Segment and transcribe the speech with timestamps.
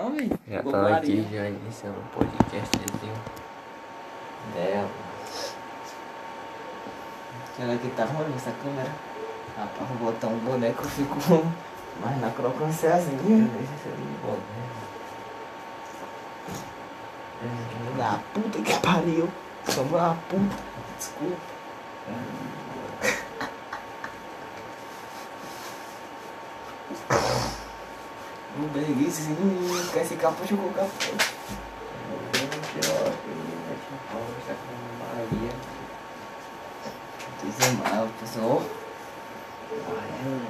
[0.00, 0.38] Não, velho.
[0.48, 3.14] Já tá aqui, já iniciando o podcastzinho
[4.54, 4.88] dela.
[7.54, 8.90] Será que tá ruim essa câmera?
[9.58, 11.16] Rapaz, vou botar um boneco, eu fico
[12.00, 13.14] mais na crocância assim.
[17.98, 19.28] Da puta que pariu.
[19.68, 20.56] Sou uma puta.
[20.96, 21.36] Desculpa.
[28.60, 29.22] O breguice,
[29.90, 30.90] quer esse capô, jogou o capô.
[37.42, 38.62] Diz mal, pessoal.
[39.88, 40.42] Baiano.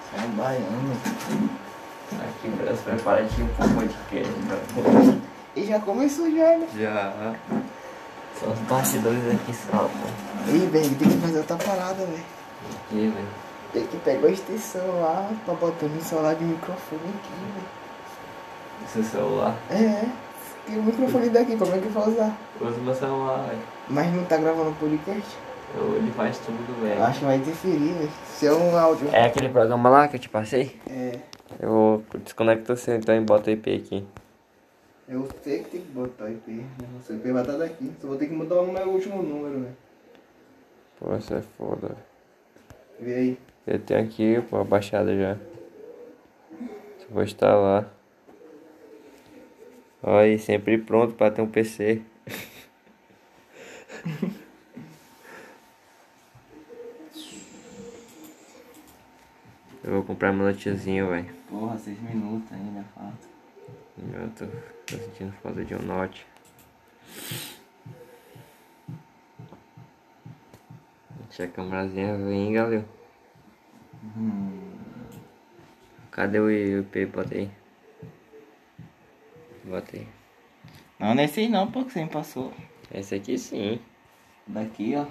[0.00, 0.96] Você é um baiano.
[2.12, 4.32] Aqui para os preparativos pro podcast.
[5.54, 6.66] E já começou já, né?
[6.74, 7.34] Já.
[8.40, 10.50] São os bastidores aqui só, pô.
[10.50, 12.24] Ih, velho, tem que fazer outra parada, velho.
[12.86, 13.51] Aqui, velho.
[13.72, 17.82] Tem que pegar a extensão lá pra botar no celular de microfone aqui, velho.
[18.88, 19.56] Seu celular.
[19.70, 20.04] É,
[20.66, 22.36] tem o microfone daqui, como é que eu vou usar?
[22.60, 23.58] Usa meu celular, velho.
[23.88, 25.36] Mas não tá gravando podcast?
[25.74, 27.02] Eu- Ele faz tudo, Eu velho.
[27.02, 28.10] acho que vai interferir, velho.
[28.26, 29.08] Se é um áudio.
[29.10, 30.78] É aquele programa lá que eu te passei?
[30.90, 31.18] É,
[31.60, 34.06] Eu vou desconectar você então e bota o IP aqui.
[35.08, 36.50] eu sei que tem que botar o IP.
[36.50, 36.64] né?
[37.00, 37.90] O seu IP vai estar daqui.
[38.00, 39.76] Só vou ter que mudar o meu último número, velho.
[40.98, 41.88] Pô, você é foda.
[41.88, 41.96] velho.
[43.00, 43.38] Vê aí.
[43.66, 45.36] Eu tenho aqui, pô, baixada já.
[46.98, 47.92] Só vou instalar.
[50.02, 52.02] Olha aí, sempre pronto pra ter um PC.
[59.84, 61.34] Eu vou comprar meu notezinho, velho.
[61.48, 63.26] Porra, seis minutos ainda falta.
[63.98, 64.46] Eu tô,
[64.86, 66.24] tô sentindo falta de um note.
[71.28, 73.01] Deixa a câmerazinha vir, galera.
[76.10, 77.06] Cadê o IP?
[77.06, 77.50] Bota aí.
[79.64, 80.06] Bota aí.
[80.98, 82.52] Não, não é esse aí não, pô, que você me passou.
[82.92, 83.80] Esse aqui sim.
[84.46, 85.06] Daqui, ó.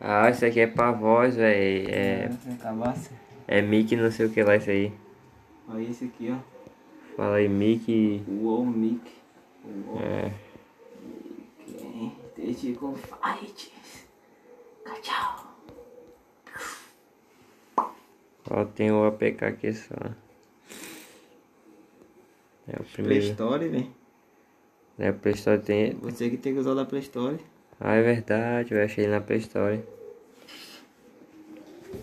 [0.00, 1.90] Ah, esse aqui é pra voz, velho.
[1.90, 3.10] É, Se acabasse.
[3.48, 4.92] é mic não sei o que lá, isso aí.
[5.68, 7.16] Olha esse aqui, ó.
[7.16, 8.22] Fala aí, mic.
[8.28, 9.10] Uou, Mic.
[9.64, 10.00] Uou.
[10.00, 10.32] É.
[12.36, 13.72] Desde com fight.
[15.02, 15.49] Tchau.
[18.50, 19.94] Ó, tem o APK aqui só.
[22.66, 23.24] É o Play primeiro.
[23.26, 23.94] Store, velho.
[24.98, 25.94] É, o Play Store tem.
[25.94, 27.38] Você que tem que usar o da Play Store.
[27.78, 29.80] Ah, é verdade, eu achei ele na Play Store.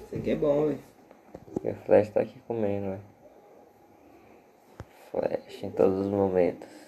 [0.06, 0.80] Isso aqui é bom, velho.
[1.64, 3.02] O Flash tá aqui comendo, velho.
[5.12, 6.87] Flash em todos os momentos.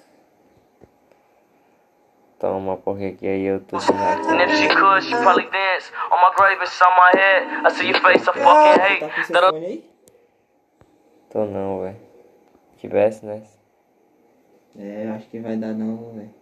[2.40, 5.92] Toma, porque aqui aí eu tô de And if she could, she probably dance.
[6.10, 7.66] On my grave, it's on my head.
[7.66, 9.00] I see your face, I fucking Tá hate.
[9.00, 9.90] com fone aí?
[11.30, 11.98] Tô não, velho.
[12.78, 13.44] Tivesse, né?
[14.78, 16.34] É, acho que vai dar não, velho.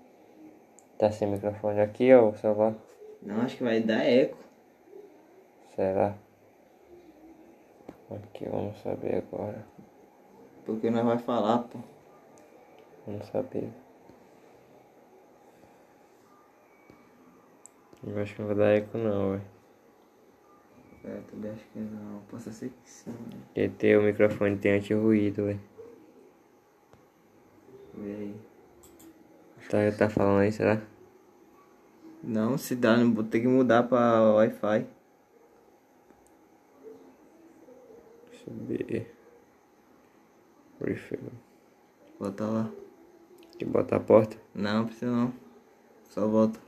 [0.99, 2.73] Tá sem microfone aqui, ó, o celular.
[3.23, 4.37] Não, acho que vai dar eco.
[5.75, 6.13] Será?
[8.11, 9.65] Aqui, vamos saber agora.
[10.65, 11.79] Porque nós vai falar, pô.
[13.05, 13.69] Vamos saber.
[18.05, 19.57] Eu acho que não vai dar eco não, velho.
[21.03, 22.19] É, também acho que não.
[22.29, 23.39] Possa ser que sim, né?
[23.45, 25.59] Porque teu microfone tem anti-ruído, velho.
[27.93, 28.35] Vê aí.
[29.69, 30.81] Tá, tá falando aí, será?
[32.23, 34.85] Não, se dá, não vou ter que mudar pra Wi-Fi.
[38.29, 39.15] Deixa eu ver.
[40.81, 41.19] Refill.
[42.19, 42.71] Volta lá.
[43.57, 44.37] Que bota a porta?
[44.53, 45.33] Não, precisa não.
[46.09, 46.66] Só volta.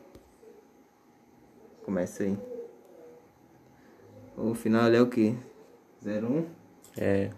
[1.90, 2.38] Começa aí.
[4.38, 5.34] O final é o quê?
[6.06, 6.46] 01?
[6.96, 7.32] É.